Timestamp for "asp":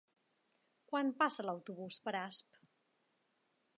2.21-2.59